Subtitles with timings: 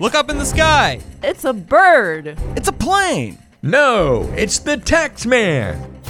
[0.00, 1.00] Look up in the sky.
[1.24, 2.38] It's a bird.
[2.54, 3.36] It's a plane.
[3.62, 6.00] No, it's the tax man.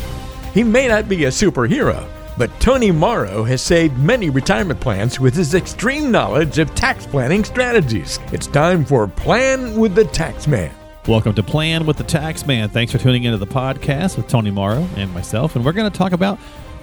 [0.52, 2.06] He may not be a superhero,
[2.36, 7.44] but Tony Morrow has saved many retirement plans with his extreme knowledge of tax planning
[7.44, 8.18] strategies.
[8.30, 10.70] It's time for Plan with the Tax Man.
[11.06, 12.68] Welcome to Plan with the Tax Man.
[12.68, 15.56] Thanks for tuning into the podcast with Tony Morrow and myself.
[15.56, 16.38] And we're going to talk about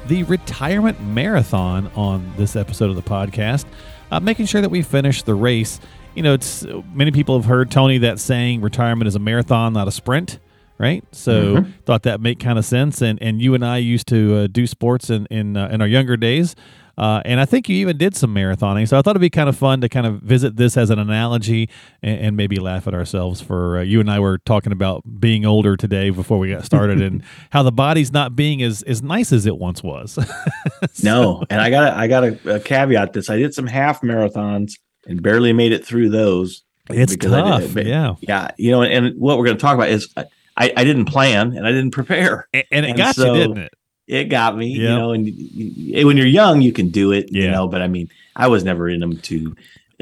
[0.07, 3.65] the retirement marathon on this episode of the podcast,
[4.09, 5.79] uh, making sure that we finish the race.
[6.15, 9.87] You know, it's many people have heard Tony that saying retirement is a marathon, not
[9.87, 10.39] a sprint.
[10.77, 11.71] Right, so Mm-hmm.
[11.85, 14.67] thought that make kind of sense, and and you and I used to uh, do
[14.67, 16.53] sports in in, uh, in our younger days,
[16.97, 18.85] uh, and I think you even did some marathoning.
[18.85, 20.99] So I thought it'd be kind of fun to kind of visit this as an
[20.99, 21.69] analogy
[22.03, 25.45] and, and maybe laugh at ourselves for uh, you and I were talking about being
[25.45, 29.31] older today before we got started and how the body's not being as as nice
[29.31, 30.19] as it once was.
[31.03, 33.29] No, and I got I got to caveat this.
[33.29, 34.73] I did some half marathons
[35.05, 36.63] and barely made it through those.
[36.89, 37.73] It's because I did tough.
[37.73, 38.15] But- yeah.
[38.21, 38.51] yeah.
[38.57, 40.13] You know, and what we're going to talk about is
[40.57, 42.47] I, I didn't plan and I didn't prepare.
[42.53, 43.73] and, and it And got so- you, didn't it?
[44.07, 44.67] It got me.
[44.67, 47.31] You know, and you, when you're young, you can do it.
[47.31, 49.55] You know, but I mean, I was never in them to,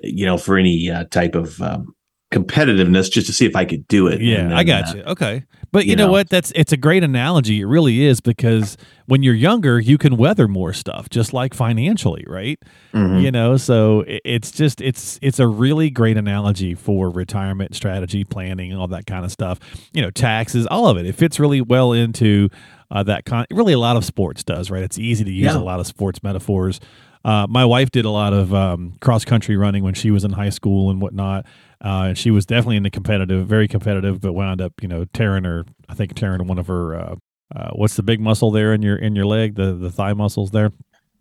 [0.04, 1.96] you know, for any uh, type of um,
[2.30, 4.20] competitiveness, just to see if I could do it.
[4.22, 5.04] Yeah, And I got uh, you.
[5.04, 5.44] Okay.
[5.74, 6.12] But you, you know, know.
[6.14, 6.30] what?
[6.30, 7.60] That's it's a great analogy.
[7.60, 12.24] It really is because when you're younger, you can weather more stuff, just like financially,
[12.28, 12.58] right?
[12.94, 13.22] mhm.
[13.22, 18.72] You know, so it's just it's it's a really great analogy for retirement strategy planning
[18.72, 19.60] and all that kind of stuff.
[19.92, 21.06] You know, taxes, all of it.
[21.06, 22.48] It fits really well into
[22.92, 23.46] uh, that con.
[23.52, 24.84] Really, a lot of sports does, right?
[24.84, 25.58] It's easy to use Yeah.
[25.58, 26.80] a lot of sports metaphors.
[27.26, 30.32] Uh, my wife did a lot of um, cross country running when she was in
[30.34, 31.46] high school and whatnot.
[31.84, 35.06] Uh, and she was definitely in the competitive, very competitive, but wound up, you know,
[35.14, 35.66] tearing her.
[35.90, 36.96] I think tearing one of her.
[36.96, 37.16] Uh,
[37.56, 39.56] uh, what's the big muscle there in your in your leg?
[39.56, 40.72] The the thigh muscles there.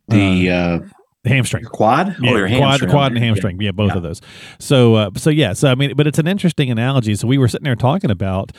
[0.08, 0.78] the uh,
[1.24, 1.62] The hamstring.
[1.62, 2.90] your quad, Yeah, oh, your quad, hamstring.
[2.90, 3.26] quad, and Yeah.
[3.26, 3.60] hamstring.
[3.60, 3.96] Yeah, both Yeah.
[3.98, 4.20] of those.
[4.58, 5.52] So, uh, so yeah.
[5.52, 7.14] So I mean, but it's an interesting analogy.
[7.16, 8.50] So we were sitting there talking about,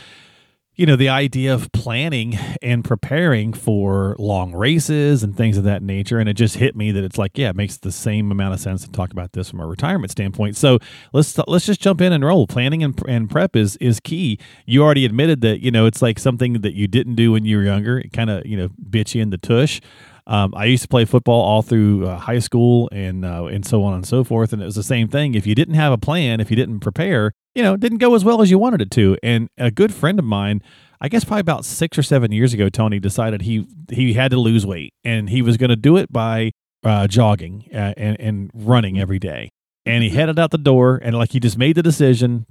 [0.76, 5.84] you know, the idea of planning and preparing for long races and things of that
[5.84, 8.56] nature, and it just hit me that it's like, yeah, it makes the same amount
[8.56, 10.58] of sense to talk about this from a retirement standpoint.
[10.58, 10.80] So
[11.12, 12.48] let's let's just jump in and roll.
[12.48, 14.40] Planning and, and prep is is key.
[14.66, 17.58] You already admitted that you know it's like something that you didn't do when you
[17.58, 18.00] were younger.
[18.00, 19.80] It kind of you know bit you in the tush.
[20.26, 23.84] Um, I used to play football all through uh, high school and uh, and so
[23.84, 25.36] on and so forth, and it was the same thing.
[25.36, 28.16] If you didn't have a plan, if you didn't prepare, you know, it didn't go
[28.16, 29.18] as well as you wanted it to.
[29.22, 30.62] And a good friend of mine,
[31.02, 34.38] I guess probably about six or seven years ago, Tony decided he he had to
[34.40, 36.52] lose weight, and he was going to do it by
[36.86, 39.50] uh, jogging uh, and and running every day.
[39.86, 42.46] And he headed out the door, and like he just made the decision,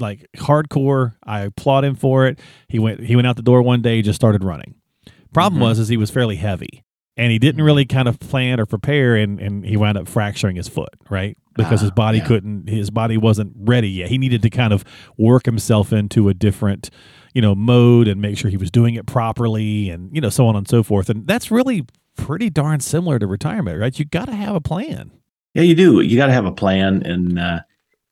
[0.00, 1.14] like hardcore.
[1.24, 2.40] I applaud him for it.
[2.68, 4.74] He went he went out the door one day, just started running.
[5.32, 5.66] Problem Mhm.
[5.66, 6.82] was is he was fairly heavy
[7.16, 10.56] and he didn't really kind of plan or prepare and, and he wound up fracturing
[10.56, 11.36] his foot right?
[11.54, 12.26] Because Ah, his body yeah.
[12.26, 14.08] couldn't his body wasn't ready yet.
[14.08, 14.84] He needed to kind of
[15.18, 16.90] work himself into a different
[17.34, 20.46] you know mode and make sure he was doing it properly and you know so
[20.46, 21.10] on and so forth.
[21.10, 21.84] And that's really
[22.16, 23.98] pretty darn similar to retirement right?
[23.98, 25.10] You got to have a plan.
[25.54, 26.00] Yeah, you do.
[26.00, 27.60] You got to have a plan, and uh,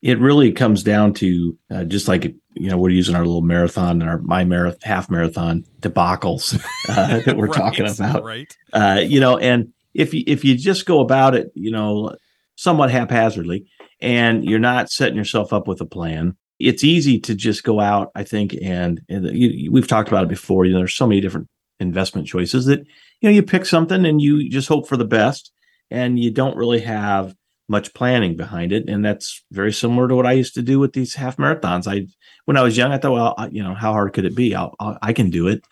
[0.03, 4.01] it really comes down to uh, just like you know we're using our little marathon
[4.01, 6.55] and our my marathon half marathon debacles
[6.89, 8.23] uh, that we're talking about.
[8.23, 12.15] right Uh, you know, and if you if you just go about it, you know,
[12.55, 13.65] somewhat haphazardly,
[14.01, 18.11] and you're not setting yourself up with a plan, it's easy to just go out.
[18.15, 20.65] I think, and, and you- we've talked about it before.
[20.65, 21.47] You know, there's so many different
[21.79, 22.79] investment choices that
[23.21, 25.51] you know you pick something and you just hope for the best
[25.89, 27.33] and you don't really have
[27.71, 28.87] much planning behind it.
[28.87, 31.87] And that's very similar to what i used to do with these half marathons.
[31.87, 32.07] I
[32.45, 34.53] when i was young i thought well I, you know how hard could it be?
[34.53, 35.63] I'll, I'll, i can do it.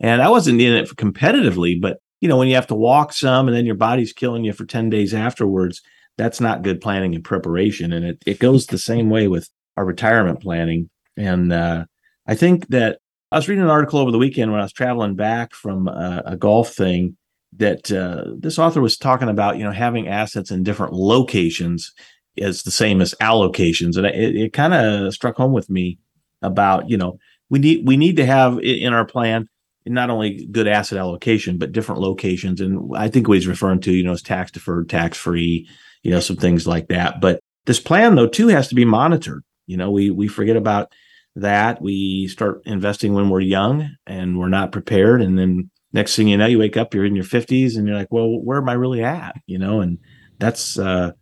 [0.00, 3.48] And i wasn't in it competitively but you know when you have to walk some
[3.48, 5.82] and then your body's killing you for 10 days afterwards
[6.16, 7.92] that's not good planning and preparation.
[7.92, 10.90] And it, it goes the same way with our retirement planning.
[11.16, 11.84] And uh,
[12.28, 13.00] i think that
[13.32, 16.22] i was reading an article over the weekend when i was traveling back from a,
[16.26, 17.16] a golf thing
[17.56, 21.92] that uh, this author was talking about, you know, having assets in different locations
[22.36, 25.98] is the same as allocations, and it, it kind of struck home with me
[26.42, 27.18] about, you know,
[27.50, 29.48] we need we need to have in our plan
[29.86, 33.92] not only good asset allocation but different locations, and I think what he's referring to,
[33.92, 35.68] you know, is tax deferred, tax free,
[36.02, 37.20] you know, some things like that.
[37.20, 39.42] But this plan though too has to be monitored.
[39.66, 40.92] You know, we we forget about
[41.36, 41.80] that.
[41.80, 46.36] We start investing when we're young and we're not prepared, and then next thing you
[46.36, 48.74] know, you wake up, you're in your 50s, and you're like, well, where am I
[48.74, 49.36] really at?
[49.46, 49.98] You know, and
[50.38, 51.12] that's uh,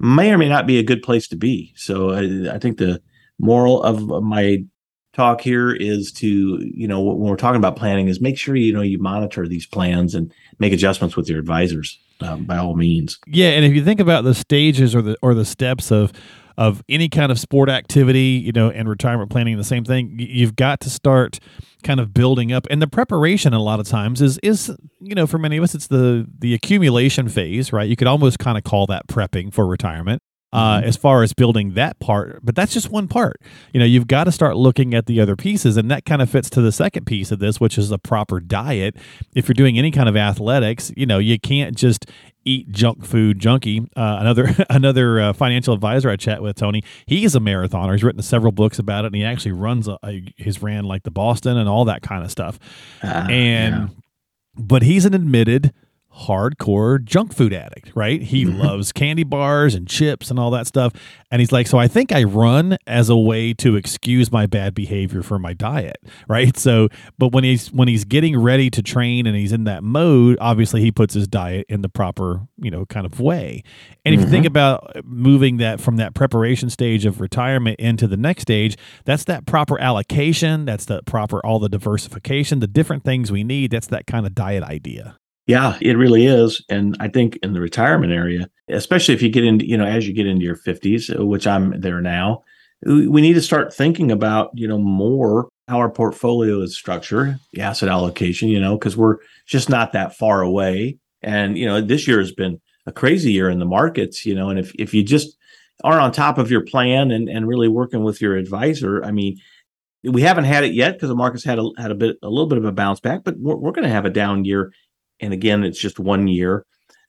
[0.00, 1.72] may or may not be a good place to be.
[1.76, 3.00] So I, I think the
[3.38, 4.64] moral of my
[5.12, 8.72] talk here is to, you know, when we're talking about planning, is make sure you
[8.72, 13.18] know you monitor these plans and make adjustments with your advisors um, by all means.
[13.26, 16.12] Yeah, and if you think about the stages or the or the steps of
[16.58, 20.16] of any kind of sport activity, you know, and retirement planning, the same thing.
[20.18, 21.38] You've got to start
[21.84, 25.28] kind of building up, and the preparation a lot of times is is you know
[25.28, 27.88] for many of us it's the the accumulation phase, right?
[27.88, 30.20] You could almost kind of call that prepping for retirement
[30.52, 30.88] uh, Mm-hmm.
[30.88, 32.40] as far as building that part.
[32.42, 33.40] But that's just one part.
[33.72, 36.30] You know, you've got to start looking at the other pieces, and that kind of
[36.30, 38.96] fits to the second piece of this, which is a proper diet.
[39.34, 42.06] If you're doing any kind of athletics, you know, you can't just
[42.44, 43.80] eat junk food junkie.
[43.94, 47.92] Uh, another another uh, financial advisor I chat with, Tony, he's a marathoner.
[47.92, 51.02] He's written several books about it, and he actually runs a, a he's ran like
[51.02, 52.58] the Boston and all that kind of stuff.
[53.02, 53.88] Ah, and yeah.
[54.56, 55.74] but he's an admitted
[56.26, 58.20] hardcore junk food addict, right?
[58.22, 58.60] He Mm-hmm.
[58.60, 60.92] loves candy bars and chips and all that stuff.
[61.30, 64.74] And he's like, so I think I run as a way to excuse my bad
[64.74, 65.96] behavior for my diet,
[66.28, 66.56] right?
[66.56, 66.88] So,
[67.18, 70.80] but when he's when he's getting ready to train and he's in that mode, obviously
[70.80, 73.62] he puts his diet in the proper, you know, kind of way.
[74.04, 78.16] And if you think about moving that from that preparation stage of retirement into the
[78.16, 83.30] next stage, that's that proper allocation, that's the proper all the diversification, the different things
[83.30, 83.70] we need.
[83.70, 85.18] That's that kind of diet idea.
[85.48, 86.62] Yeah, it really is.
[86.68, 90.06] And I think in the retirement area, especially if you get into, you know, as
[90.06, 92.42] you get into your 50s, uh, which I'm there now,
[92.84, 97.62] we need to start thinking about, you know, more how our portfolio is structured, the
[97.62, 99.16] asset allocation, you know, because we're
[99.46, 100.98] just not that far away.
[101.22, 104.50] And, you know, this year has been a crazy year in the markets, you know,
[104.50, 105.38] and if, if you just
[105.82, 109.38] aren't on top of your plan and, and really working with your advisor, I mean,
[110.04, 112.46] we haven't had it yet because the market's had a, had a bit, a little
[112.46, 114.72] bit of a bounce back, but we're, we're going to have a down year
[115.20, 116.64] and again it's just one year.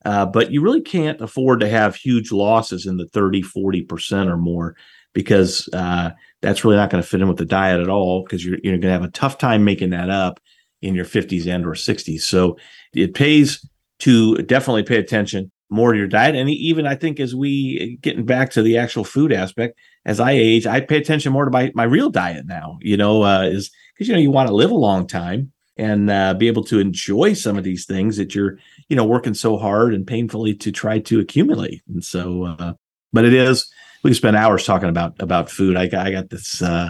[0.05, 4.37] Uh, but you really can't afford to have huge losses in the 30 40% or
[4.37, 4.75] more
[5.13, 6.11] because uh,
[6.41, 8.77] that's really not going to fit in with the diet at all because you're, you're
[8.77, 10.39] going to have a tough time making that up
[10.81, 12.57] in your 50s and or 60s so
[12.93, 13.67] it pays
[13.99, 16.35] to definitely pay attention more to your diet.
[16.35, 20.31] And even i think as we getting back to the actual food aspect as i
[20.31, 23.69] age i pay attention more to my, my real diet now you know uh, is
[23.93, 26.79] because you know you want to live a long time and uh, be able to
[26.79, 28.57] enjoy some of these things that you're
[28.89, 32.73] you know working so hard and painfully to try to accumulate and so uh,
[33.13, 33.71] but it is
[34.03, 36.89] we can spend hours talking about about food i, got- I got this uh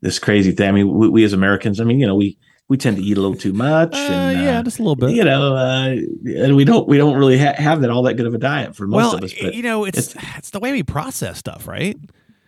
[0.00, 2.36] this crazy thing i mean we, we as americans i mean you know we
[2.68, 4.96] we tend to eat a little too much Uh, and yeah, uh, just a little
[4.96, 5.10] bit.
[5.10, 5.94] you know uh
[6.44, 8.74] and we don't we don't really ha- have that all that good of a diet
[8.74, 11.68] for most well, of us but you know, it's, it's the way we process stuff,
[11.68, 11.96] right?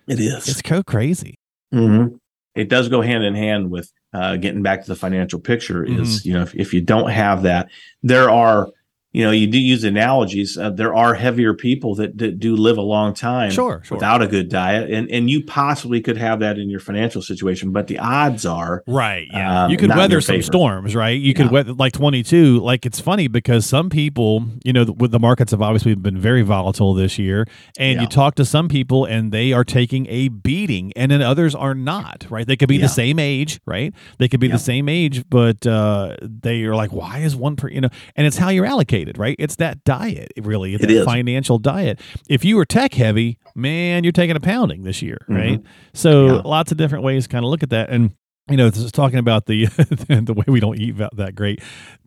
[0.08, 1.34] it is It's so crazy.
[1.74, 2.18] Mhm.
[2.54, 5.84] It does go hand in hand with uh, getting back to the financial picture.
[5.84, 6.28] Is Mm-hmm.
[6.28, 7.68] you know if, if you don't have that,
[8.02, 8.70] there are
[9.16, 10.58] you know you do use analogies.
[10.58, 13.96] Uh, there are heavier people that, that do live a long time Sure, sure.
[13.96, 17.72] without a good diet, and and you possibly could have that in your financial situation.
[17.72, 19.26] But the odds are Right.
[19.32, 19.64] Yeah.
[19.64, 20.42] Um, you could weather some favor.
[20.42, 21.18] storms, right?
[21.20, 22.60] You could weather like 22.
[22.60, 26.42] Like it's funny because some people, you know, with the markets have obviously been very
[26.42, 27.46] volatile this year.
[27.78, 28.00] And Yeah.
[28.02, 31.74] you talk to some people and they are taking a beating and then others are
[31.74, 32.46] not, right?
[32.46, 32.82] They could be Yeah.
[32.82, 33.94] the same age, right?
[34.18, 34.54] They could be Yeah.
[34.54, 38.26] the same age, but uh, they are like, why is one per, you know, and
[38.26, 39.36] it's how you're allocated, right?
[39.38, 40.74] It's that diet, really.
[40.74, 41.04] It's It that is.
[41.04, 42.00] financial diet.
[42.28, 45.36] If you were tech heavy, man, you're taking a pounding this year, Mhm.
[45.36, 45.62] right?
[45.94, 46.42] So Yeah.
[46.44, 47.90] lots of different ways to kind of look at that.
[47.90, 48.10] And
[48.50, 49.64] you know, this is talking about the
[50.08, 51.60] the way we don't eat that, that great.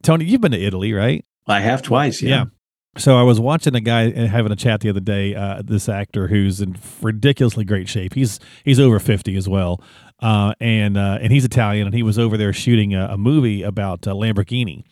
[0.04, 1.26] Tony, you've been to Italy, right?
[1.48, 2.22] I have twice.
[2.22, 2.30] Yeah.
[2.30, 2.46] Yeah.
[2.98, 5.36] So I was watching a guy uh, having a chat the other day.
[5.36, 8.14] Uh, this actor who's in ridiculously great shape.
[8.14, 9.82] He's he's over fifty as well,
[10.22, 11.88] uh, and uh, and he's Italian.
[11.88, 14.84] And he was over there shooting a, a movie about uh, Lamborghini,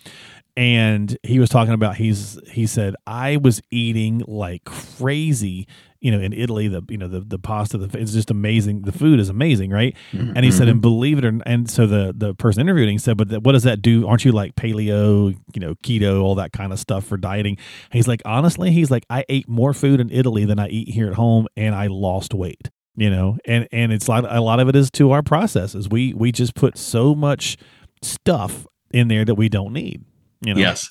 [0.58, 5.68] and he was talking about he's he said I was eating like crazy.
[6.00, 8.82] You know, in Italy, the you know the the pasta, the, it's just amazing.
[8.82, 9.96] The food is amazing, right?
[10.12, 10.34] Mm-hmm.
[10.36, 10.82] And he said, and mm-hmm.
[10.82, 13.82] believe it or and so the the person interviewing said, but th- what does that
[13.82, 14.08] do?
[14.08, 17.58] Aren't you like paleo, you know, keto, all that kind of stuff for dieting?
[17.92, 21.08] He's like, honestly, he's like, I ate more food in Italy than I eat here
[21.08, 22.70] at home, and I lost weight.
[22.96, 25.88] You know, and and it's a lot, a lot of it is to our processes.
[25.88, 27.58] We we just put so much
[28.02, 30.04] stuff in there that we don't need.
[30.42, 30.90] You know, Yes,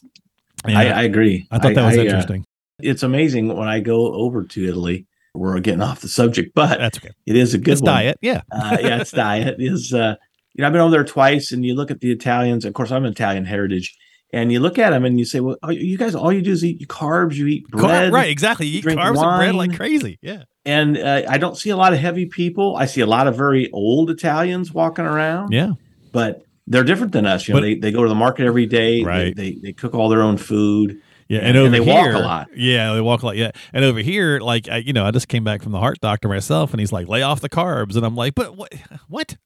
[0.65, 1.47] And I, I agree.
[1.51, 2.45] I thought that was I, uh, interesting.
[2.81, 5.07] it's amazing when I go over to Italy.
[5.35, 7.11] We're getting off the subject, but That's okay.
[7.27, 8.41] it is a good diet, yeah.
[8.51, 10.17] uh, yeah, it's diet is uh,
[10.55, 12.65] you know I've been over there twice, and you look at the Italians.
[12.65, 13.95] Of course, I'm Italian heritage,
[14.33, 16.65] and you look at them and you say, "Well, you guys, all you do is
[16.65, 17.35] eat carbs.
[17.35, 18.67] You eat bread, right, exactly.
[18.67, 20.19] You eat carbs and bread like crazy.
[20.23, 20.45] Yeah.
[20.65, 22.75] And uh, I don't see a lot of heavy people.
[22.77, 25.53] I see a lot of very old Italians walking around.
[25.53, 25.73] Yeah.
[26.13, 27.47] but they're different than us.
[27.49, 29.03] You know, But- they, they go to the market every day.
[29.05, 29.35] Right.
[29.37, 31.01] They, they they cook all their own food.
[31.29, 32.49] Yeah, And- and, over they here, walk a lot.
[32.57, 33.37] Yeah, they walk a lot.
[33.37, 35.99] Yeah, and over here, like I, you know, I just came back from the heart
[36.01, 38.73] doctor myself, and he's like, "Lay off the carbs," and I'm like, "But what?
[39.09, 39.37] What?"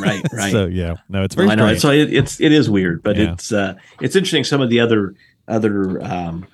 [0.00, 0.50] Right, right.
[0.50, 1.74] so yeah, no, it's very I know.
[1.76, 3.32] So it, it's it is weird, but Yeah.
[3.34, 4.44] it's uh, it's interesting.
[4.44, 5.14] Some of the other
[5.46, 6.46] other um,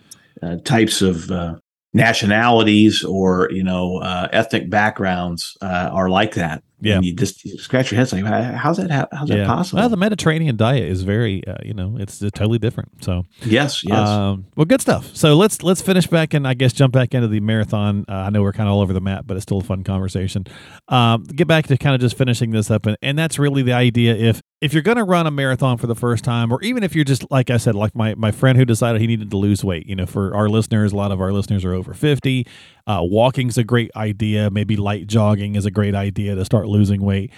[0.43, 1.55] uh, types of uh,
[1.95, 6.63] nationalities or you know uh, ethnic backgrounds uh, are like that.
[6.83, 6.97] Yeah.
[6.97, 8.25] And you just you scratch your head, like,
[8.55, 9.09] how's that?
[9.13, 9.81] How's that possible?
[9.81, 13.05] Well, the Mediterranean diet is very, uh, you know, it's uh, totally different.
[13.05, 14.09] So, yes, yes.
[14.09, 15.15] Um, well, good stuff.
[15.15, 18.05] So let's let's finish back and I guess jump back into the marathon.
[18.09, 19.85] Uh, I know we're kind of all over the map, but it's still a fun
[19.85, 20.45] conversation.
[20.89, 23.75] Um, get back to kind of just finishing this up, and, and that's really the
[23.75, 24.17] idea.
[24.17, 26.95] If if you're going to run a marathon for the first time, or even if
[26.95, 29.65] you're just like I said, like my my friend who decided he needed to lose
[29.65, 29.87] weight.
[29.87, 32.47] You know, for our listeners, a lot of our listeners are over fifty.
[32.87, 34.51] Uh, walking's a great idea.
[34.51, 37.33] Maybe light jogging is a great idea to start losing weight.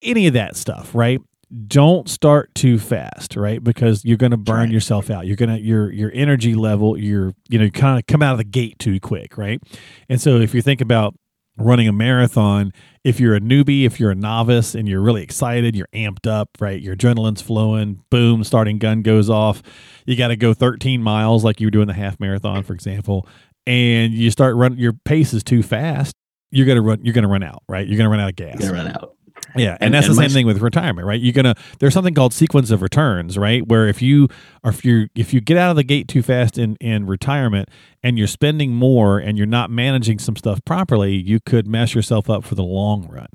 [0.00, 1.20] Any of that stuff, right?
[1.66, 3.62] don't start too fast, right?
[3.62, 4.70] Because you're going to burn right.
[4.70, 5.26] yourself out.
[5.26, 8.38] You're going to your your energy level, you're you know, kind of come out of
[8.38, 9.60] the gate too quick, right?
[10.08, 11.14] And so if you think about
[11.60, 12.72] running a marathon,
[13.04, 16.50] if you're a newbie, if you're a novice and you're really excited, you're amped up,
[16.60, 16.80] right?
[16.80, 19.62] Your adrenaline's flowing, boom, starting gun goes off.
[20.06, 23.28] You got to go 13 miles like you were doing the half marathon, for example,
[23.66, 26.14] and you start running your pace is too fast.
[26.52, 26.98] You're gonna run.
[27.04, 27.86] You're gonna run out, right?
[27.86, 28.56] You're gonna run out of gas.
[28.58, 29.14] You're gonna run out.
[29.56, 31.20] Yeah, and, and that's and the same thing with retirement, right?
[31.20, 33.66] You're gonna there's something called sequence of returns, right?
[33.66, 34.28] Where if you
[34.62, 37.68] or if you if you get out of the gate too fast in in retirement
[38.02, 42.30] and you're spending more and you're not managing some stuff properly, you could mess yourself
[42.30, 43.28] up for the long run.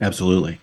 [0.00, 0.58] Absolutely.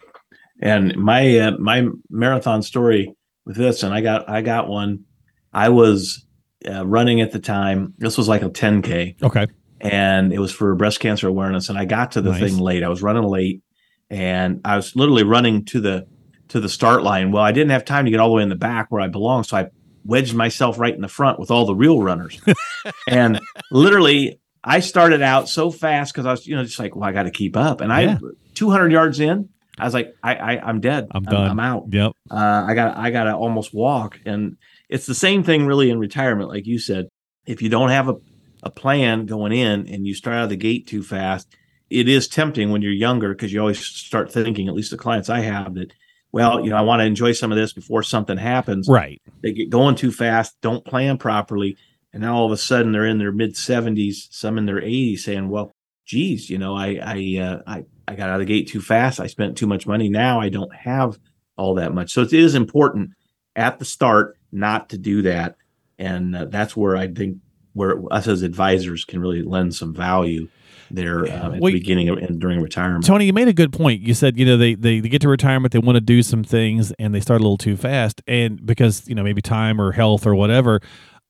[0.61, 3.15] And my uh, my marathon story
[3.45, 5.05] with this, and I got I got one.
[5.53, 6.25] I was
[6.69, 7.93] uh, running at the time.
[7.97, 9.23] This was like a 10k.
[9.23, 9.47] Okay.
[9.81, 12.41] And it was for breast cancer awareness, and I got to the Nice.
[12.41, 12.83] thing late.
[12.83, 13.61] I was running late,
[14.09, 16.07] and I was literally running to the
[16.49, 17.31] to the start line.
[17.31, 19.07] Well, I didn't have time to get all the way in the back where I
[19.07, 19.69] belong, so I
[20.03, 22.41] wedged myself right in the front with all the real runners.
[23.07, 23.39] and
[23.71, 27.11] literally, I started out so fast because I was, you know, just like, well, I
[27.11, 27.81] got to keep up.
[27.81, 28.17] And Yeah.
[28.21, 31.07] I, 200 yards in, I was like, I, I I'm dead.
[31.11, 31.51] I'm done.
[31.51, 31.85] I'm, out.
[31.89, 32.11] Yep.
[32.29, 34.57] Uh, I got I got to almost walk, and
[34.89, 37.07] it's the same thing really in retirement, like you said.
[37.45, 38.15] If you don't have a
[38.61, 41.47] a plan going in and you start out of the gate too fast,
[41.89, 44.67] it is tempting when you're younger because you always start thinking.
[44.67, 45.93] At least the clients I have that,
[46.31, 48.87] well, you know, I want to enjoy some of this before something happens.
[48.87, 49.21] Right.
[49.41, 51.77] They get going too fast, don't plan properly,
[52.13, 55.19] and now all of a sudden they're in their mid 70s, some in their 80s,
[55.19, 55.71] saying, "Well,
[56.05, 59.19] geez, you know, I I uh, I I got out of the gate too fast.
[59.19, 60.09] I spent too much money.
[60.09, 61.19] Now I don't have
[61.57, 63.11] all that much." So it is important
[63.55, 65.55] at the start not to do that,
[65.97, 67.37] and uh, that's where I think
[67.73, 70.47] where us as advisors can really lend some value
[70.91, 73.05] there uh, at Well, the beginning of, and during retirement.
[73.05, 74.01] Tony, you made a good point.
[74.01, 76.43] You said, you know, they, they, they get to retirement, they want to do some
[76.43, 79.91] things, and they start a little too fast, and because you know maybe time or
[79.91, 80.81] health or whatever.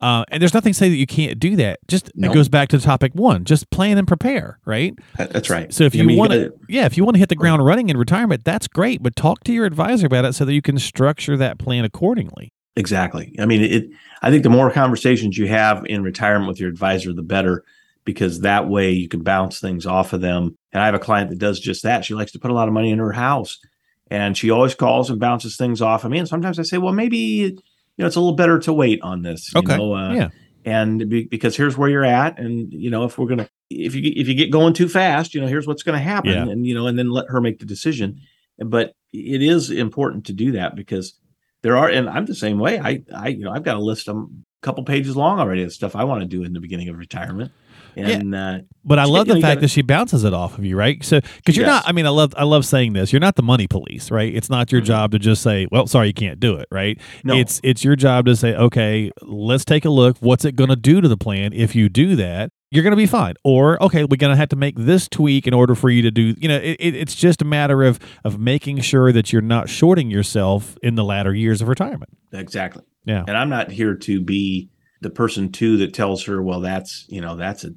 [0.02, 1.78] Uh, and there's nothing to say that you can't do that.
[1.90, 2.32] Just No.
[2.32, 3.44] it goes back to topic one.
[3.44, 4.98] Just plan and prepare, right?
[5.18, 5.74] That's right.
[5.74, 7.66] So if I you mean, want gotta- yeah, if you want to hit the ground
[7.66, 9.04] running in retirement, that's great.
[9.04, 12.54] But talk to your advisor about it so that you can structure that plan accordingly.
[12.78, 13.36] Exactly.
[13.40, 13.90] I mean, it.
[14.22, 17.66] I think the more conversations you have in retirement with your advisor, the better,
[18.14, 20.58] because that way you can bounce things off of them.
[20.72, 22.06] And I have a client that does just that.
[22.06, 23.60] She likes to put a lot of money in her house,
[24.10, 26.18] and she always calls and bounces things off of me.
[26.18, 27.58] And sometimes I say, well, maybe you
[27.98, 29.52] know it's a little better to wait on this.
[29.54, 30.30] You know, uh, yeah.
[30.66, 34.02] and be, because here's where you're at and you know if we're gonna if you
[34.16, 36.48] if you get going too fast you know here's what's gonna happen Yeah.
[36.50, 38.20] and you know and then let her make the decision
[38.58, 41.14] but it is important to do that because
[41.62, 44.10] there are and i'm the same way i i you know i've got a list
[44.10, 44.28] of a
[44.62, 47.52] couple pages long already of stuff i want to do in the beginning of retirement
[47.96, 50.76] and uh But I love the fact gotta- that she bounces it off of you,
[50.76, 51.04] right?
[51.04, 51.84] So because you're Yes.
[51.86, 53.12] not, I mean, I love, I love saying this.
[53.14, 54.34] You're not the money police, right?
[54.34, 54.86] It's not your Mhm.
[54.86, 56.98] job to just say, "Well, sorry, you can't do it," right?
[57.24, 60.18] no It's it's your job to say, "Okay, let's take a look.
[60.20, 61.52] What's it going to do to the plan?
[61.54, 64.50] If you do that, you're going to be fine." Or, "Okay, we're going to have
[64.50, 67.16] to make this tweak in order for you to do." You know, it, it, it's
[67.16, 71.34] just a matter of of making sure that you're not shorting yourself in the latter
[71.34, 72.12] years of retirement.
[72.34, 73.24] exactly Yeah.
[73.28, 74.70] and i'm not here to be
[75.02, 77.72] the person too that tells her well that's you know that's a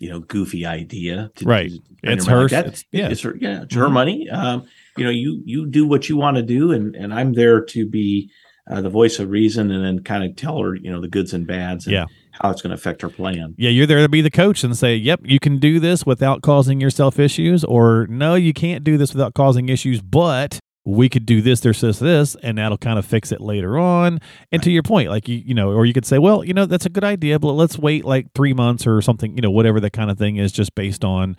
[0.00, 1.70] you know goofy idea to, Right.
[1.70, 2.50] to It's hers.
[2.52, 2.66] like that.
[2.66, 3.08] It's- yeah.
[3.08, 3.92] it's her yeah it's her Mhm.
[3.92, 4.64] money um
[4.96, 7.86] you know you you do what you want to do and and i'm there to
[7.86, 8.30] be
[8.70, 11.34] uh, the voice of reason and then kind of tell her you know the goods
[11.34, 12.06] and bads and Yeah.
[12.32, 14.74] how it's going to affect her plan Yeah, you're there to be the coach and
[14.76, 18.96] say, "Yep, you can do this without causing yourself issues," or "No, you can't do
[18.96, 22.98] this without causing issues, but we could do this, this, this, this, and that'll kind
[22.98, 24.20] of fix it later on."
[24.52, 26.66] And to your point, like you, you know, or you could say, "Well, you know,
[26.66, 29.80] that's a good idea, but let's wait like three months or something, you know, whatever
[29.80, 31.36] that kind of thing is, just based on."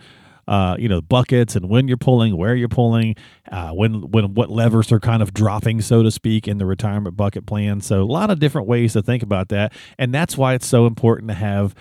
[0.48, 3.16] Uh, you know buckets and when you're pulling, where you're pulling,
[3.52, 7.18] uh, when when what levers are kind of dropping, so to speak, in the retirement
[7.18, 7.82] bucket plan.
[7.82, 10.86] So a lot of different ways to think about that, and that's why it's so
[10.86, 11.74] important to have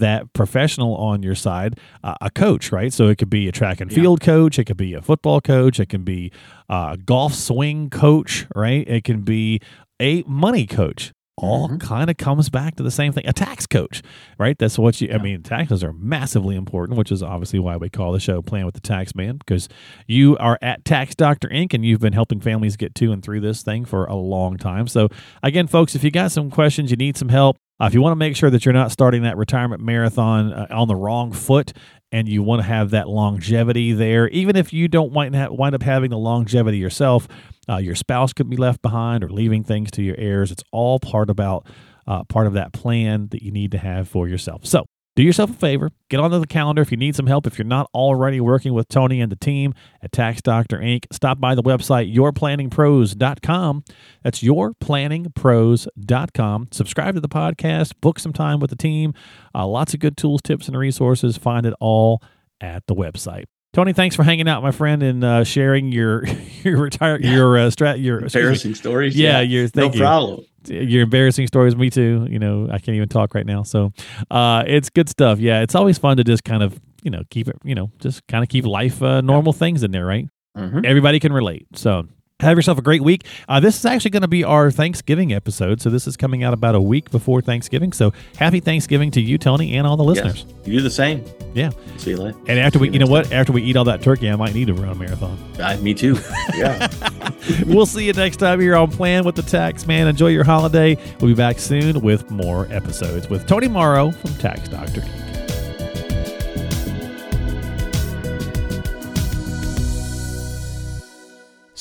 [0.00, 2.92] that professional on your side, uh, a coach, right?
[2.92, 3.96] So it could be a track and Yeah.
[4.02, 6.32] field coach, it could be a football coach, it can be
[6.68, 8.86] a golf swing coach, right?
[8.88, 9.60] It can be
[10.00, 11.12] a money coach.
[11.42, 11.80] All Mhm.
[11.80, 13.24] kind of comes back to the same thing.
[13.26, 14.00] A tax coach,
[14.38, 14.56] right?
[14.58, 18.12] That's what you, I mean, taxes are massively important, which is obviously why we call
[18.12, 19.68] the show Plan with the Tax Man, because
[20.06, 21.74] you are at Tax Doctor Inc.
[21.74, 24.86] and you've been helping families get to and through this thing for a long time.
[24.86, 25.08] So,
[25.42, 28.12] again, folks, if you got some questions, you need some help, uh, if you want
[28.12, 31.72] to make sure that you're not starting that retirement marathon uh, on the wrong foot
[32.12, 36.10] and you want to have that longevity there, even if you don't wind, up having
[36.10, 37.26] the longevity yourself,
[37.68, 40.52] uh, your spouse could be left behind or leaving things to your heirs.
[40.52, 41.66] It's all part about
[42.06, 44.66] uh, part of that plan that you need to have for yourself.
[44.66, 47.46] So do yourself a favor, get onto the calendar if you need some help.
[47.46, 51.38] If you're not already working with Tony and the team at Tax Doctor Inc., stop
[51.38, 53.84] by the website yourplanningpros.com.
[54.22, 56.68] That's yourplanningpros.com.
[56.70, 59.12] Subscribe to the podcast, book some time with the team.
[59.54, 61.36] Uh, lots of good tools, tips, and resources.
[61.36, 62.22] Find it all
[62.60, 63.44] at the website.
[63.74, 66.24] Tony, thanks for hanging out, my friend, and uh, sharing your
[66.62, 69.16] your retire your uh, strat your me, Embarrassing stories.
[69.16, 70.00] Yeah, you're- no thank you.
[70.00, 70.44] problem.
[70.68, 73.62] Your embarrassing stories me too you know i can't even talk right now.
[73.62, 73.92] So
[74.30, 75.38] uh it's good stuff.
[75.38, 78.26] Yeah it's always fun to just kind of you know keep it you know just
[78.28, 80.26] kind of keep life uh, normal things in there right?
[80.56, 80.84] Mhm.
[80.84, 82.06] everybody can relate so
[82.42, 85.80] have yourself a great week uh, this is actually going to be our thanksgiving episode
[85.80, 89.38] so this is coming out about a week before thanksgiving so happy thanksgiving to you
[89.38, 90.56] tony and all the listeners Yes.
[90.66, 91.24] You do the same.
[91.54, 92.38] yeah See you later.
[92.46, 94.66] and after we you know what after we eat all that turkey i might need
[94.66, 95.38] to run a marathon.
[95.58, 96.16] Uh, me too.
[96.54, 96.88] Yeah.
[97.66, 100.06] we'll see you next time here on Plan with the Tax Man.
[100.06, 100.96] Enjoy your holiday.
[101.20, 105.02] We'll be back soon with more episodes with Tony Morrow from Tax Doctor.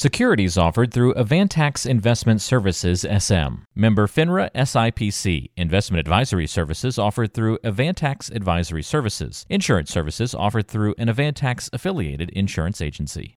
[0.02, 3.68] Securities offered through Avantax Investment Services SM.
[3.76, 5.52] Member FINRA SIPC.
[5.56, 9.46] Investment advisory services offered through Avantax Advisory Services.
[9.48, 13.30] Insurance services offered through an Avantax affiliated insurance agency.